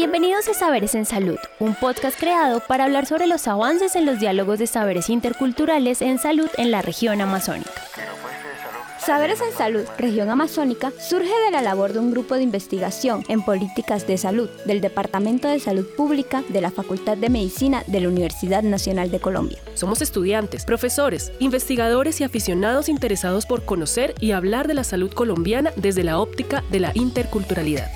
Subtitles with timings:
[0.00, 4.18] Bienvenidos a Saberes en Salud, un podcast creado para hablar sobre los avances en los
[4.18, 7.70] diálogos de saberes interculturales en salud en la región amazónica.
[8.98, 13.42] Saberes en Salud, región amazónica, surge de la labor de un grupo de investigación en
[13.42, 18.08] políticas de salud del Departamento de Salud Pública de la Facultad de Medicina de la
[18.08, 19.58] Universidad Nacional de Colombia.
[19.74, 25.72] Somos estudiantes, profesores, investigadores y aficionados interesados por conocer y hablar de la salud colombiana
[25.76, 27.90] desde la óptica de la interculturalidad.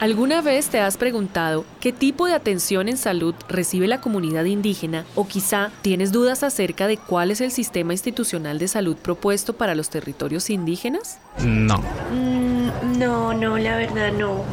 [0.00, 5.04] ¿Alguna vez te has preguntado qué tipo de atención en salud recibe la comunidad indígena
[5.16, 9.74] o quizá tienes dudas acerca de cuál es el sistema institucional de salud propuesto para
[9.74, 11.18] los territorios indígenas?
[11.44, 11.78] No.
[12.12, 14.44] Mm, no, no, la verdad no.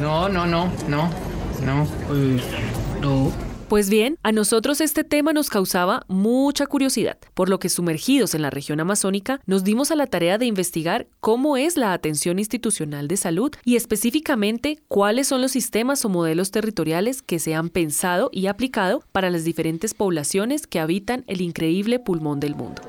[0.00, 1.10] No, no, no, no,
[1.62, 1.86] no.
[3.02, 3.45] no.
[3.68, 8.42] Pues bien, a nosotros este tema nos causaba mucha curiosidad, por lo que sumergidos en
[8.42, 13.08] la región amazónica nos dimos a la tarea de investigar cómo es la atención institucional
[13.08, 18.30] de salud y específicamente cuáles son los sistemas o modelos territoriales que se han pensado
[18.32, 22.82] y aplicado para las diferentes poblaciones que habitan el increíble pulmón del mundo.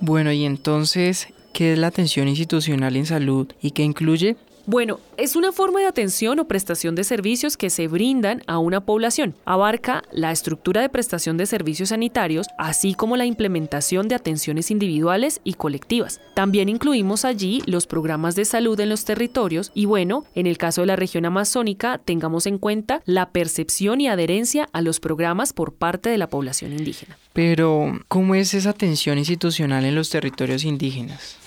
[0.00, 4.36] Bueno, y entonces, ¿qué es la atención institucional en salud y qué incluye?
[4.64, 8.80] Bueno, es una forma de atención o prestación de servicios que se brindan a una
[8.80, 9.34] población.
[9.44, 15.40] Abarca la estructura de prestación de servicios sanitarios, así como la implementación de atenciones individuales
[15.42, 16.20] y colectivas.
[16.34, 20.82] También incluimos allí los programas de salud en los territorios y bueno, en el caso
[20.82, 25.74] de la región amazónica, tengamos en cuenta la percepción y adherencia a los programas por
[25.74, 27.18] parte de la población indígena.
[27.32, 31.41] Pero, ¿cómo es esa atención institucional en los territorios indígenas?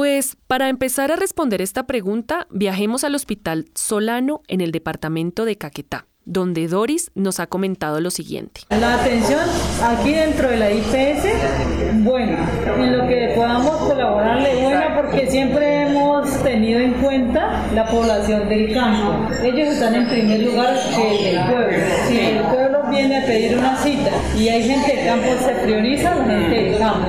[0.00, 5.58] Pues para empezar a responder esta pregunta, viajemos al Hospital Solano en el departamento de
[5.58, 8.60] Caquetá donde Doris nos ha comentado lo siguiente.
[8.70, 9.40] La atención
[9.82, 12.48] aquí dentro de la IPS, buena,
[12.78, 18.72] en lo que podamos colaborarle, buena porque siempre hemos tenido en cuenta la población del
[18.72, 19.28] campo.
[19.42, 21.78] Ellos están en primer lugar que el pueblo.
[22.06, 26.14] Si el pueblo viene a pedir una cita y hay gente del campo, se prioriza
[26.14, 27.08] gente del campo.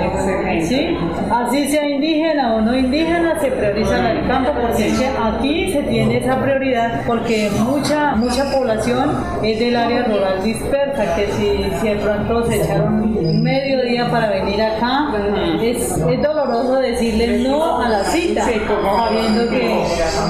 [0.67, 0.97] ¿sí?
[1.29, 6.17] Así sea indígena o no indígena, se prioriza la del campo porque aquí se tiene
[6.17, 9.10] esa prioridad porque mucha, mucha población
[9.43, 14.29] es del área rural dispersa, que si, si de pronto se echaron medio día para
[14.29, 15.13] venir acá,
[15.61, 19.83] es, es doloroso decirle no a la cita, sabiendo que,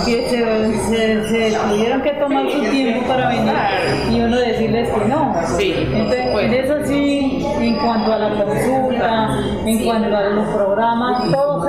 [0.06, 3.54] que se, se, tuvieron que tomar su tiempo para venir
[4.12, 5.34] y uno decirles que no.
[5.60, 11.61] Entonces, en eso sí, en cuanto a la consulta, en cuanto a los programas, todo.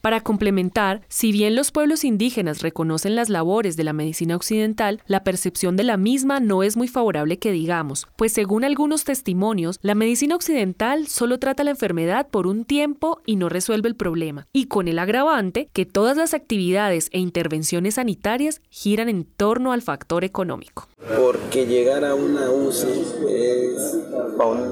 [0.00, 5.24] Para complementar, si bien los pueblos indígenas reconocen las labores de la medicina occidental, la
[5.24, 9.94] percepción de la misma no es muy favorable que digamos, pues según algunos testimonios, la
[9.94, 14.66] medicina occidental solo trata la enfermedad por un tiempo y no resuelve el problema, y
[14.66, 20.24] con el agravante que todas las actividades e intervenciones sanitarias giran en torno al factor
[20.24, 20.86] económico.
[21.06, 23.94] Porque llegar a una UCI es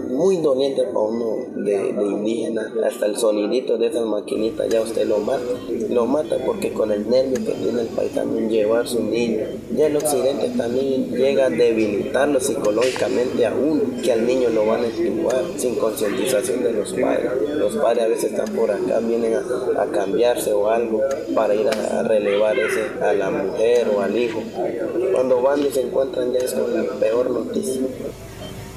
[0.08, 5.18] muy doliente para uno de, indígena, hasta el sonidito de esas maquinitas ya usted lo
[5.18, 5.42] mata.
[5.90, 9.44] Lo mata porque con el nervio que tiene el país también llevar su niño.
[9.76, 14.84] Ya el occidente también llega a debilitarlo psicológicamente a uno, que al niño lo van
[14.84, 17.30] a extirpar sin concientización de los padres.
[17.56, 21.00] Los padres a veces están por acá, vienen a, cambiarse o algo
[21.34, 24.42] para ir a, relevar ese, a la mujer o al hijo.
[25.12, 26.21] Cuando van y se encuentran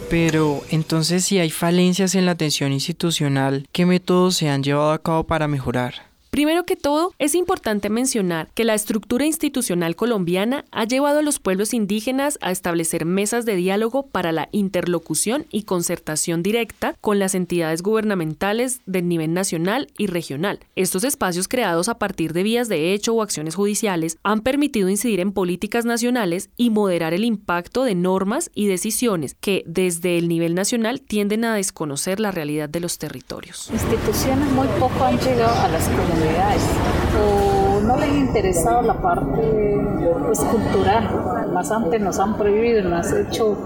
[0.09, 5.01] Pero entonces si hay falencias en la atención institucional, ¿qué métodos se han llevado a
[5.01, 6.14] cabo para mejorar?
[6.35, 11.39] Primero que todo, es importante mencionar que la estructura institucional colombiana ha llevado a los
[11.39, 17.35] pueblos indígenas a establecer mesas de diálogo para la interlocución y concertación directa con las
[17.35, 20.59] entidades gubernamentales del nivel nacional y regional.
[20.75, 25.21] Estos espacios creados a partir de vías de hecho o acciones judiciales han permitido incidir
[25.21, 30.53] en políticas nacionales y moderar el impacto de normas y decisiones que desde el nivel
[30.53, 33.69] nacional tienden a desconocer la realidad de los territorios.
[33.71, 35.87] Instituciones muy poco han llegado a las
[36.25, 39.77] o pero no les ha interesado la parte
[40.25, 41.51] pues, cultural.
[41.53, 43.57] Más antes nos han prohibido, nos han hecho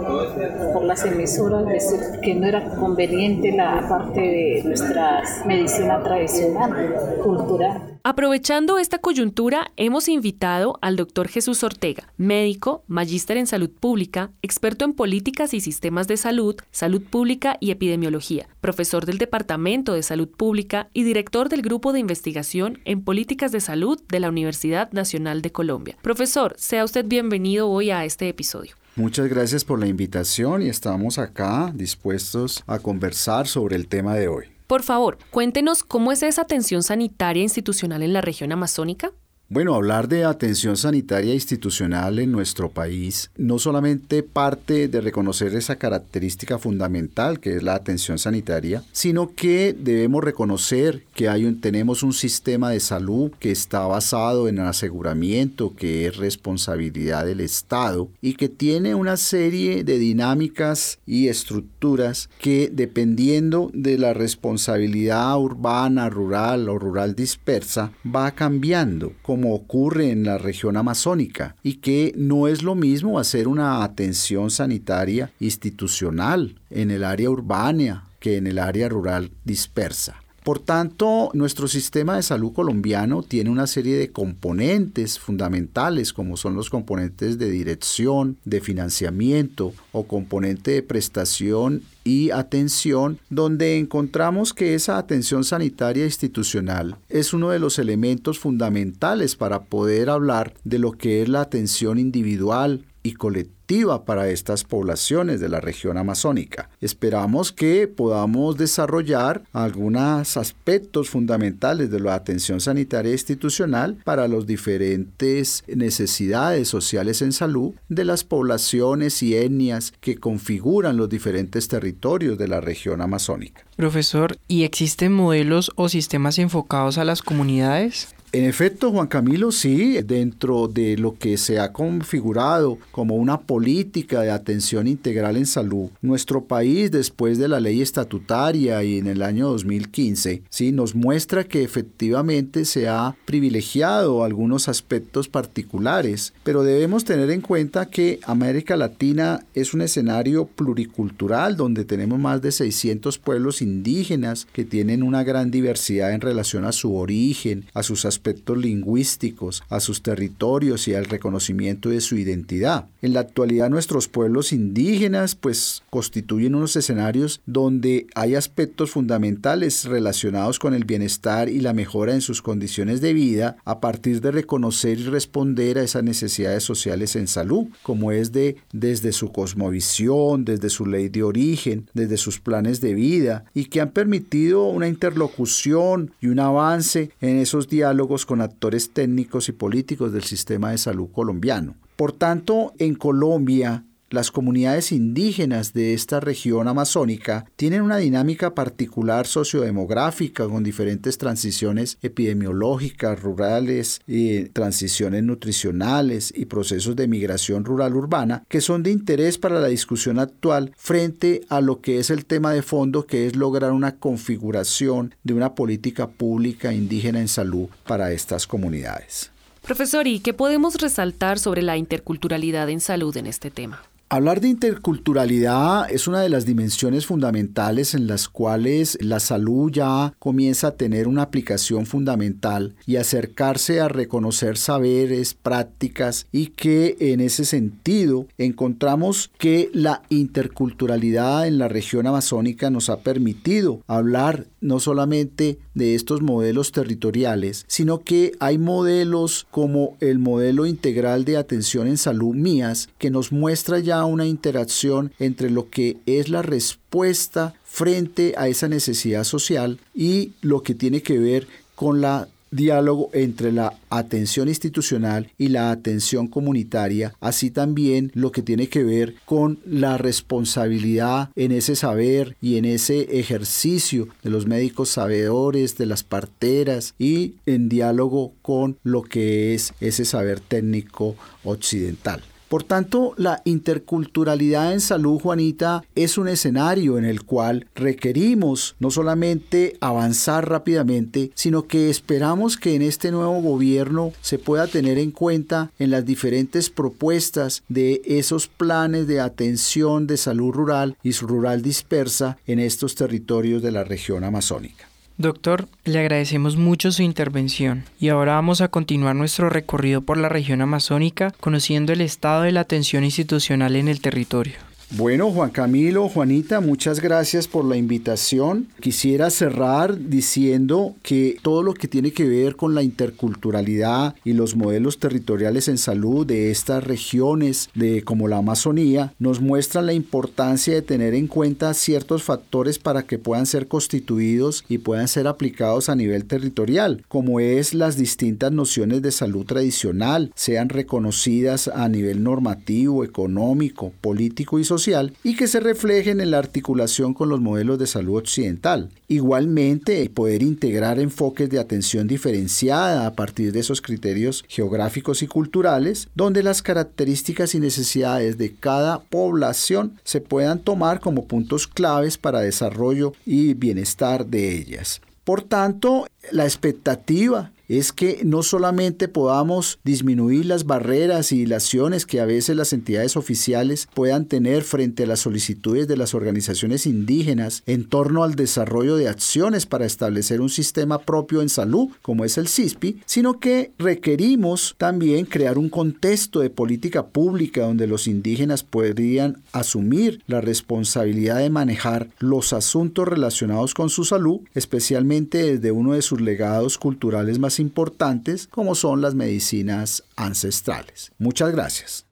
[0.73, 7.89] por las emisoras decir que no era conveniente la parte de nuestra medicina tradicional, cultural.
[8.03, 14.85] Aprovechando esta coyuntura, hemos invitado al doctor Jesús Ortega, médico, magíster en salud pública, experto
[14.85, 20.29] en políticas y sistemas de salud, salud pública y epidemiología, profesor del Departamento de Salud
[20.29, 25.41] Pública y director del Grupo de Investigación en Políticas de Salud de la Universidad Nacional
[25.41, 25.97] de Colombia.
[26.01, 28.75] Profesor, sea usted bienvenido hoy a este episodio.
[28.95, 34.27] Muchas gracias por la invitación y estamos acá dispuestos a conversar sobre el tema de
[34.27, 34.45] hoy.
[34.67, 39.11] Por favor, cuéntenos cómo es esa atención sanitaria institucional en la región amazónica.
[39.51, 45.77] Bueno, hablar de atención sanitaria institucional en nuestro país no solamente parte de reconocer esa
[45.77, 52.03] característica fundamental que es la atención sanitaria, sino que debemos reconocer que hay un, tenemos
[52.03, 58.07] un sistema de salud que está basado en el aseguramiento, que es responsabilidad del Estado
[58.21, 66.07] y que tiene una serie de dinámicas y estructuras que dependiendo de la responsabilidad urbana,
[66.07, 69.13] rural o rural dispersa va cambiando.
[69.23, 74.51] Como ocurre en la región amazónica y que no es lo mismo hacer una atención
[74.51, 80.21] sanitaria institucional en el área urbana que en el área rural dispersa.
[80.43, 86.55] Por tanto, nuestro sistema de salud colombiano tiene una serie de componentes fundamentales, como son
[86.55, 94.73] los componentes de dirección, de financiamiento o componente de prestación y atención, donde encontramos que
[94.73, 100.93] esa atención sanitaria institucional es uno de los elementos fundamentales para poder hablar de lo
[100.93, 103.59] que es la atención individual y colectiva
[104.03, 106.69] para estas poblaciones de la región amazónica.
[106.81, 115.63] Esperamos que podamos desarrollar algunos aspectos fundamentales de la atención sanitaria institucional para las diferentes
[115.67, 122.47] necesidades sociales en salud de las poblaciones y etnias que configuran los diferentes territorios de
[122.47, 123.65] la región amazónica.
[123.75, 128.09] Profesor, ¿y existen modelos o sistemas enfocados a las comunidades?
[128.31, 134.21] En efecto, Juan Camilo, sí, dentro de lo que se ha configurado como una política
[134.21, 139.23] de atención integral en salud, nuestro país, después de la ley estatutaria y en el
[139.23, 147.05] año 2015, sí, nos muestra que efectivamente se ha privilegiado algunos aspectos particulares, pero debemos
[147.05, 153.17] tener en cuenta que América Latina es un escenario pluricultural donde tenemos más de 600
[153.17, 158.18] pueblos indígenas que tienen una gran diversidad en relación a su origen, a sus aspectos
[158.19, 162.87] aspectos lingüísticos, a sus territorios y al reconocimiento de su identidad.
[163.01, 170.59] En la actualidad nuestros pueblos indígenas pues constituyen unos escenarios donde hay aspectos fundamentales relacionados
[170.59, 174.99] con el bienestar y la mejora en sus condiciones de vida a partir de reconocer
[174.99, 180.69] y responder a esas necesidades sociales en salud, como es de desde su cosmovisión, desde
[180.69, 186.11] su ley de origen, desde sus planes de vida y que han permitido una interlocución
[186.19, 191.09] y un avance en esos diálogos con actores técnicos y políticos del sistema de salud
[191.11, 191.75] colombiano.
[191.95, 199.27] Por tanto, en Colombia, las comunidades indígenas de esta región amazónica tienen una dinámica particular
[199.27, 208.61] sociodemográfica con diferentes transiciones epidemiológicas, rurales, y transiciones nutricionales y procesos de migración rural-urbana que
[208.61, 212.61] son de interés para la discusión actual frente a lo que es el tema de
[212.61, 218.47] fondo que es lograr una configuración de una política pública indígena en salud para estas
[218.47, 219.31] comunidades.
[219.61, 223.83] Profesor, ¿y qué podemos resaltar sobre la interculturalidad en salud en este tema?
[224.11, 230.15] Hablar de interculturalidad es una de las dimensiones fundamentales en las cuales la salud ya
[230.17, 237.19] comienza a tener una aplicación fundamental y acercarse a reconocer saberes, prácticas y que en
[237.19, 244.79] ese sentido encontramos que la interculturalidad en la región amazónica nos ha permitido hablar no
[244.79, 251.87] solamente de estos modelos territoriales, sino que hay modelos como el modelo integral de atención
[251.87, 257.55] en salud mías que nos muestra ya una interacción entre lo que es la respuesta
[257.63, 263.51] frente a esa necesidad social y lo que tiene que ver con la diálogo entre
[263.51, 269.59] la atención institucional y la atención comunitaria, así también lo que tiene que ver con
[269.65, 276.03] la responsabilidad en ese saber y en ese ejercicio de los médicos sabedores, de las
[276.03, 282.21] parteras y en diálogo con lo que es ese saber técnico occidental.
[282.49, 288.89] Por tanto, la interculturalidad en salud, Juanita, es un escenario en el cual requerimos no
[288.89, 295.11] solamente avanzar rápidamente, sino que esperamos que en este nuevo gobierno se pueda tener en
[295.11, 301.61] cuenta en las diferentes propuestas de esos planes de atención de salud rural y rural
[301.61, 304.88] dispersa en estos territorios de la región amazónica.
[305.19, 310.29] Doctor, le agradecemos mucho su intervención y ahora vamos a continuar nuestro recorrido por la
[310.29, 314.68] región amazónica conociendo el estado de la atención institucional en el territorio.
[314.97, 318.69] Bueno, Juan Camilo, Juanita, muchas gracias por la invitación.
[318.79, 324.55] Quisiera cerrar diciendo que todo lo que tiene que ver con la interculturalidad y los
[324.55, 330.73] modelos territoriales en salud de estas regiones de como la Amazonía nos muestran la importancia
[330.73, 335.89] de tener en cuenta ciertos factores para que puedan ser constituidos y puedan ser aplicados
[335.89, 342.23] a nivel territorial, como es las distintas nociones de salud tradicional, sean reconocidas a nivel
[342.23, 344.78] normativo, económico, político y social
[345.23, 348.89] y que se reflejen en la articulación con los modelos de salud occidental.
[349.07, 356.07] Igualmente, poder integrar enfoques de atención diferenciada a partir de esos criterios geográficos y culturales,
[356.15, 362.41] donde las características y necesidades de cada población se puedan tomar como puntos claves para
[362.41, 365.01] desarrollo y bienestar de ellas.
[365.23, 372.19] Por tanto, la expectativa es que no solamente podamos disminuir las barreras y dilaciones que
[372.19, 377.63] a veces las entidades oficiales puedan tener frente a las solicitudes de las organizaciones indígenas
[377.67, 382.37] en torno al desarrollo de acciones para establecer un sistema propio en salud, como es
[382.37, 388.63] el CISPI, sino que requerimos también crear un contexto de política pública donde los indígenas
[388.63, 395.93] podrían asumir la responsabilidad de manejar los asuntos relacionados con su salud, especialmente desde uno
[395.93, 401.11] de sus legados culturales importantes como son las medicinas ancestrales.
[401.17, 402.05] Muchas gracias.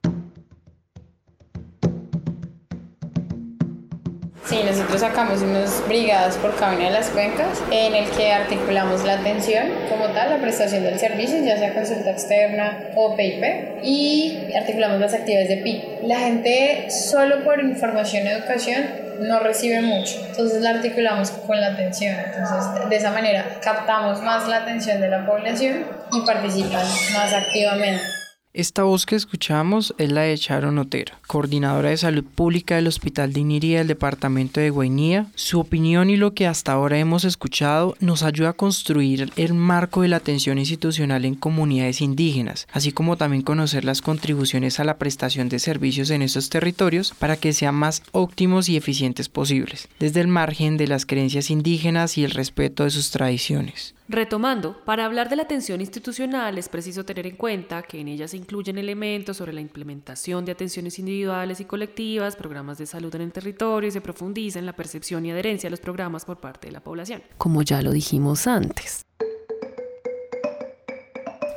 [4.48, 9.04] Sí, nosotros sacamos unas brigadas por cada una de las cuencas en el que articulamos
[9.04, 13.44] la atención como tal, la prestación del servicio, ya sea consulta externa o PIP,
[13.82, 15.82] y articulamos las actividades de PIP.
[16.04, 21.68] La gente solo por información y educación no recibe mucho, entonces la articulamos con la
[21.68, 27.32] atención, entonces de esa manera captamos más la atención de la población y participan más
[27.32, 28.17] activamente.
[28.58, 33.32] Esta voz que escuchamos es la de Sharon Otero, coordinadora de salud pública del Hospital
[33.32, 35.28] de Iniría del departamento de Guainía.
[35.36, 40.02] Su opinión y lo que hasta ahora hemos escuchado nos ayuda a construir el marco
[40.02, 44.98] de la atención institucional en comunidades indígenas, así como también conocer las contribuciones a la
[44.98, 50.20] prestación de servicios en estos territorios para que sean más óptimos y eficientes posibles, desde
[50.20, 53.94] el margen de las creencias indígenas y el respeto de sus tradiciones.
[54.10, 58.26] Retomando, para hablar de la atención institucional es preciso tener en cuenta que en ella
[58.26, 63.20] se incluyen elementos sobre la implementación de atenciones individuales y colectivas, programas de salud en
[63.20, 66.68] el territorio y se profundiza en la percepción y adherencia a los programas por parte
[66.68, 67.22] de la población.
[67.36, 69.04] Como ya lo dijimos antes.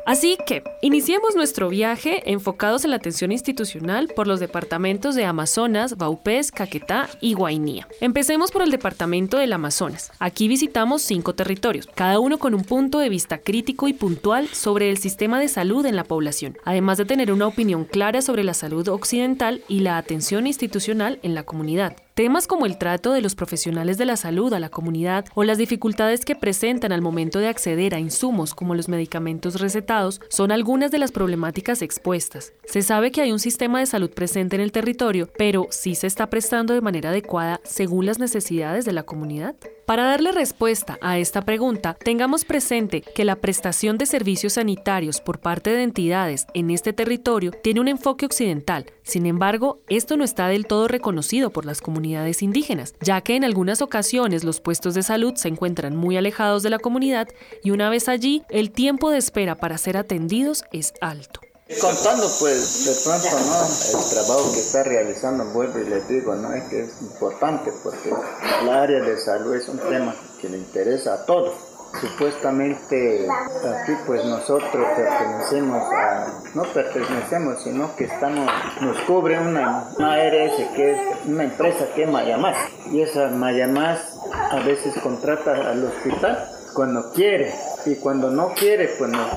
[0.05, 5.97] Así que, iniciemos nuestro viaje enfocados en la atención institucional por los departamentos de Amazonas,
[5.97, 7.87] Baupés, Caquetá y Guainía.
[7.99, 10.11] Empecemos por el departamento del Amazonas.
[10.19, 14.89] Aquí visitamos cinco territorios, cada uno con un punto de vista crítico y puntual sobre
[14.89, 18.53] el sistema de salud en la población, además de tener una opinión clara sobre la
[18.53, 21.95] salud occidental y la atención institucional en la comunidad.
[22.13, 25.57] Temas como el trato de los profesionales de la salud a la comunidad o las
[25.57, 30.91] dificultades que presentan al momento de acceder a insumos como los medicamentos recetados son algunas
[30.91, 32.51] de las problemáticas expuestas.
[32.65, 36.07] Se sabe que hay un sistema de salud presente en el territorio, pero ¿sí se
[36.07, 39.55] está prestando de manera adecuada según las necesidades de la comunidad?
[39.91, 45.41] Para darle respuesta a esta pregunta, tengamos presente que la prestación de servicios sanitarios por
[45.41, 48.85] parte de entidades en este territorio tiene un enfoque occidental.
[49.03, 53.43] Sin embargo, esto no está del todo reconocido por las comunidades indígenas, ya que en
[53.43, 57.27] algunas ocasiones los puestos de salud se encuentran muy alejados de la comunidad
[57.61, 61.41] y una vez allí, el tiempo de espera para ser atendidos es alto.
[61.79, 63.27] Contando pues de pronto.
[63.27, 66.53] El trabajo que está realizando, vuelvo y les digo, ¿no?
[66.53, 68.11] Es que es importante porque
[68.65, 71.53] la área de salud es un tema que le interesa a todos.
[71.99, 78.49] Supuestamente aquí pues nosotros pertenecemos a, no pertenecemos, sino que estamos,
[78.79, 82.57] nos cubre una, una ARS que es una empresa que es Mayamás.
[82.91, 83.99] Y esa Mayamás
[84.31, 87.53] a veces contrata al hospital cuando quiere
[87.85, 89.29] y cuando no quiere, pues nos,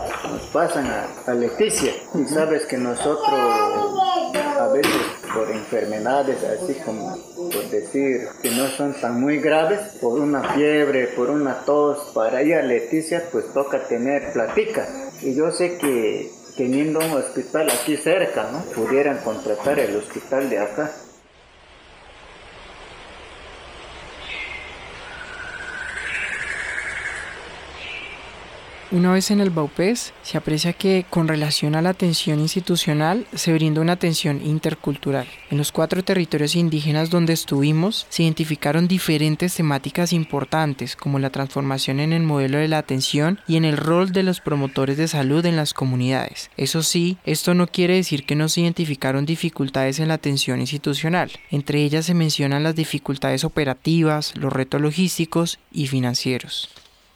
[0.53, 1.93] pasan a, Leticia.
[2.15, 3.25] Y sabes que nosotros
[4.59, 4.93] a veces
[5.35, 11.09] por enfermedades así como por decir que no son tan muy graves, por una fiebre,
[11.09, 14.87] por una tos, para ir a Leticia pues toca tener platica.
[15.23, 18.61] Y yo sé que teniendo un hospital aquí cerca, ¿no?
[18.75, 20.93] Pudieran contratar el hospital de acá.
[28.95, 33.53] Una vez en el Baupés, se aprecia que con relación a la atención institucional se
[33.53, 35.27] brinda una atención intercultural.
[35.51, 41.99] En los cuatro territorios indígenas donde estuvimos, se identificaron diferentes temáticas importantes como la transformación
[41.99, 45.45] en el modelo de la atención y en el rol de los promotores de salud
[45.45, 46.53] en las comunidades.
[46.57, 51.33] Eso sí, esto no quiere decir que no se identificaron dificultades en la atención institucional.
[51.51, 56.71] Entre ellas se mencionan las dificultades operativas, los retos logísticos y financieros.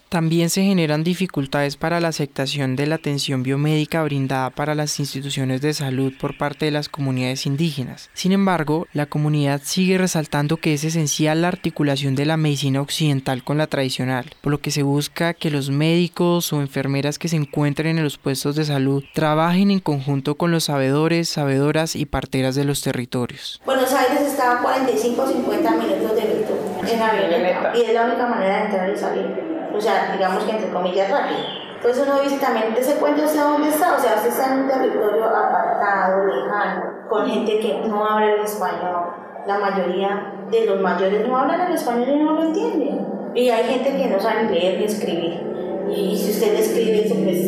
[0.09, 5.61] También se generan dificultades para la aceptación de la atención biomédica brindada para las instituciones
[5.61, 8.09] de salud por parte de las comunidades indígenas.
[8.15, 13.45] Sin embargo, la comunidad sigue resaltando que es esencial la articulación de la medicina occidental
[13.45, 17.37] con la tradicional, por lo que se busca que los médicos o enfermeras que se
[17.37, 22.55] encuentren en los puestos de salud trabajen en conjunto con los sabedores, sabedoras y parteras
[22.55, 23.61] de los territorios.
[23.67, 28.27] Buenos Aires está a 45 50 minutos de virtud en avioneta y es la única
[28.27, 29.48] manera de entrar y salir
[29.79, 31.39] o sea, digamos que entre comillas rápido.
[31.77, 33.95] Entonces uno dice también, ¿se cuenta usted dónde está?
[33.97, 38.41] O sea, usted está en un territorio apartado, lejano, con gente que no habla el
[38.41, 39.15] español.
[39.47, 43.07] La mayoría de los mayores no hablan el español y no lo entienden.
[43.35, 45.41] Y hay gente que no sabe leer ni escribir.
[45.89, 47.39] Y si usted escribe eso, pues...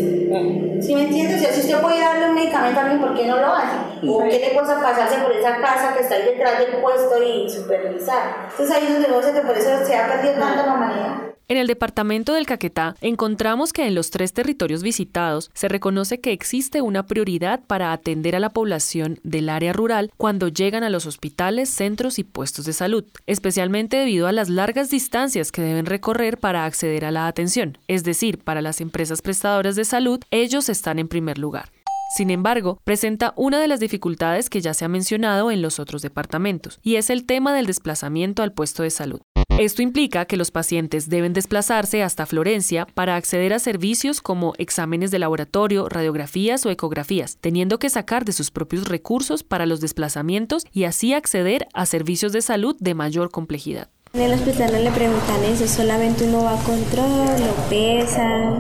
[0.86, 1.34] ¿Sí me entiende?
[1.34, 3.76] O sea, si usted puede darle un medicamento a alguien, ¿por qué no lo hace?
[4.08, 7.50] ¿O qué le cosa pasarse por esa casa que está ahí detrás del puesto y
[7.50, 8.46] supervisar?
[8.48, 11.29] Entonces ahí es donde uno que por eso se ha perdido tanto la humanidad.
[11.50, 16.30] En el departamento del Caquetá encontramos que en los tres territorios visitados se reconoce que
[16.30, 21.06] existe una prioridad para atender a la población del área rural cuando llegan a los
[21.06, 26.38] hospitales, centros y puestos de salud, especialmente debido a las largas distancias que deben recorrer
[26.38, 31.00] para acceder a la atención, es decir, para las empresas prestadoras de salud, ellos están
[31.00, 31.72] en primer lugar.
[32.10, 36.02] Sin embargo, presenta una de las dificultades que ya se ha mencionado en los otros
[36.02, 39.20] departamentos, y es el tema del desplazamiento al puesto de salud.
[39.60, 45.12] Esto implica que los pacientes deben desplazarse hasta Florencia para acceder a servicios como exámenes
[45.12, 50.64] de laboratorio, radiografías o ecografías, teniendo que sacar de sus propios recursos para los desplazamientos
[50.72, 53.88] y así acceder a servicios de salud de mayor complejidad.
[54.12, 58.50] En el hospital no le preguntan eso, solamente uno va a control, lo pesa,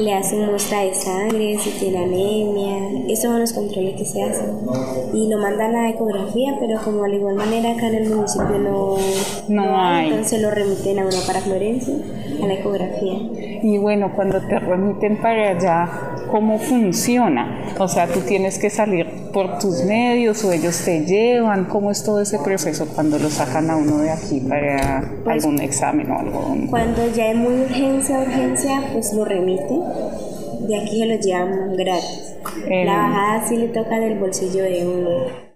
[0.00, 4.50] le hacen muestra de sangre, si tiene anemia, esos son los controles que se hacen.
[5.12, 8.96] Y lo mandan a ecografía, pero como de igual manera acá en el municipio no,
[9.46, 11.94] no, hay, entonces lo remiten a uno para Florencia,
[12.46, 13.14] la ecografía.
[13.62, 15.88] Y bueno, cuando te remiten para allá,
[16.30, 17.74] ¿cómo funciona?
[17.78, 22.04] O sea, tú tienes que salir por tus medios o ellos te llevan, ¿cómo es
[22.04, 26.18] todo ese proceso cuando lo sacan a uno de aquí para pues, algún examen o
[26.18, 26.56] algo.
[26.70, 29.74] Cuando ya es muy urgencia, urgencia, pues lo remite.
[30.60, 32.36] De aquí se lo llevan gratis.
[32.68, 35.53] La bajada sí le toca del bolsillo de uno.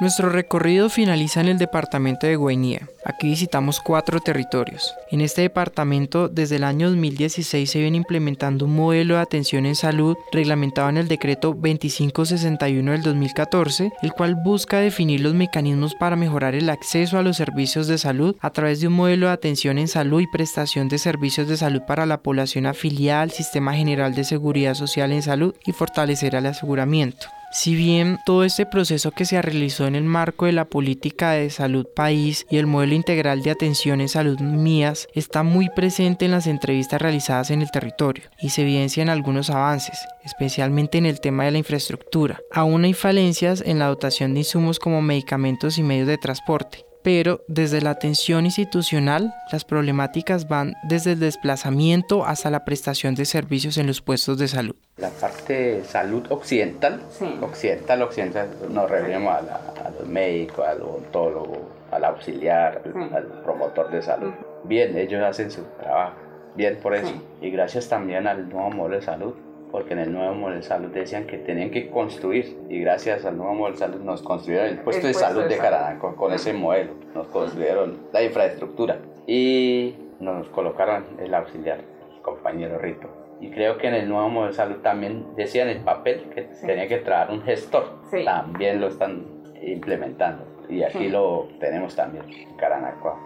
[0.00, 2.88] Nuestro recorrido finaliza en el departamento de Guainía.
[3.04, 4.94] Aquí visitamos cuatro territorios.
[5.10, 9.74] En este departamento, desde el año 2016 se viene implementando un modelo de atención en
[9.74, 16.14] salud reglamentado en el decreto 2561 del 2014, el cual busca definir los mecanismos para
[16.14, 19.78] mejorar el acceso a los servicios de salud a través de un modelo de atención
[19.78, 24.14] en salud y prestación de servicios de salud para la población afiliada al Sistema General
[24.14, 27.26] de Seguridad Social en Salud y fortalecer el aseguramiento.
[27.50, 31.48] Si bien todo este proceso que se realizó en el marco de la política de
[31.48, 36.32] salud país y el modelo integral de atención en salud mías está muy presente en
[36.32, 41.44] las entrevistas realizadas en el territorio y se evidencian algunos avances, especialmente en el tema
[41.44, 42.38] de la infraestructura.
[42.52, 47.40] Aún hay falencias en la dotación de insumos como medicamentos y medios de transporte, pero
[47.48, 53.78] desde la atención institucional las problemáticas van desde el desplazamiento hasta la prestación de servicios
[53.78, 54.76] en los puestos de salud.
[54.98, 57.00] La parte de salud occidental,
[57.40, 62.82] occidental, occidental, nos referimos a, los médicos, al odontólogo, al auxiliar,
[63.14, 64.34] al promotor de salud.
[64.64, 66.12] Bien, ellos hacen su trabajo,
[66.56, 67.14] bien por eso.
[67.40, 69.32] Y gracias también al nuevo modelo de salud,
[69.70, 73.36] porque en el nuevo modelo de salud decían que tenían que construir y gracias al
[73.36, 76.92] nuevo modelo de salud nos construyeron el puesto, de, salud de, Caranaco con ese modelo,
[77.14, 81.80] nos construyeron la infraestructura y nos colocaron el auxiliar,
[82.14, 83.08] el compañero Rito.
[83.40, 86.88] Y creo que en el nuevo modelo de salud también decían el papel que tenía
[86.88, 89.26] que traer un gestor, también lo están
[89.62, 93.18] implementando y aquí lo tenemos también en Caranaco.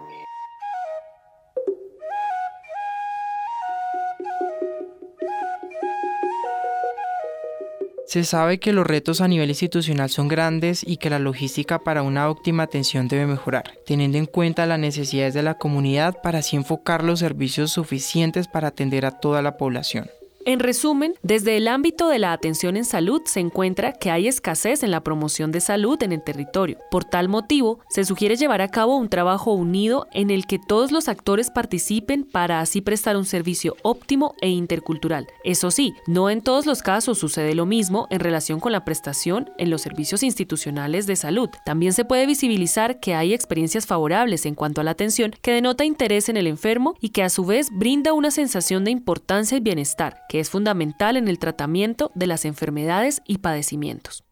[8.13, 12.03] Se sabe que los retos a nivel institucional son grandes y que la logística para
[12.03, 16.55] una óptima atención debe mejorar, teniendo en cuenta las necesidades de la comunidad para así
[16.55, 20.11] enfocar los servicios suficientes para atender a toda la población.
[20.45, 24.83] En resumen, desde el ámbito de la atención en salud se encuentra que hay escasez
[24.83, 26.79] en la promoción de salud en el territorio.
[26.91, 30.91] Por tal motivo, se sugiere llevar a cabo un trabajo unido en el que todos
[30.91, 35.27] los actores participen para así prestar un servicio óptimo e intercultural.
[35.45, 39.49] Eso sí, no en todos los casos sucede lo mismo en relación con la prestación
[39.57, 41.49] en los servicios institucionales de salud.
[41.65, 45.85] También se puede visibilizar que hay experiencias favorables en cuanto a la atención que denota
[45.85, 49.61] interés en el enfermo y que a su vez brinda una sensación de importancia y
[49.61, 54.23] bienestar que es fundamental en el tratamiento de las enfermedades y padecimientos.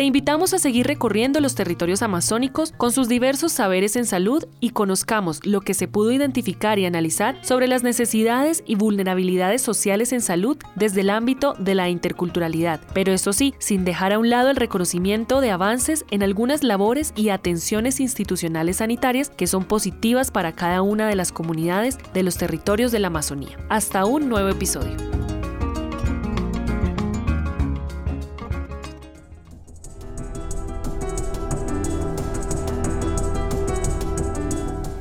[0.00, 4.70] Te invitamos a seguir recorriendo los territorios amazónicos con sus diversos saberes en salud y
[4.70, 10.22] conozcamos lo que se pudo identificar y analizar sobre las necesidades y vulnerabilidades sociales en
[10.22, 14.48] salud desde el ámbito de la interculturalidad, pero eso sí, sin dejar a un lado
[14.48, 20.52] el reconocimiento de avances en algunas labores y atenciones institucionales sanitarias que son positivas para
[20.52, 23.58] cada una de las comunidades de los territorios de la Amazonía.
[23.68, 24.96] Hasta un nuevo episodio.